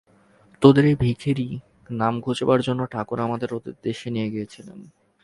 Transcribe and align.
তোদের 0.61 0.83
এই 0.85 0.95
ভিখিরী-নাম 0.95 2.13
ঘুচবার 2.21 2.59
জন্যে 2.61 2.85
ঠাকুর 2.87 3.17
আমাকে 3.19 3.45
ওদের 3.55 3.75
দেশে 3.83 4.07
নিয়ে 4.09 4.27
গিয়েছিলেন। 4.29 4.79